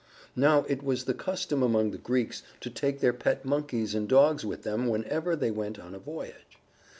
Now 0.35 0.65
it 0.67 0.81
was 0.81 1.03
the 1.03 1.13
custom 1.13 1.61
among 1.61 1.91
the 1.91 1.99
Greeks 1.99 2.41
to 2.61 2.71
take 2.71 3.01
their 3.01 3.13
pet 3.13 3.45
monkeys 3.45 3.93
and 3.93 4.09
dogs 4.09 4.43
with 4.43 4.63
them 4.63 4.87
whenever 4.87 5.35
they 5.35 5.51
went 5.51 5.77
on 5.77 5.93
a 5.93 5.99
voyage. 5.99 6.57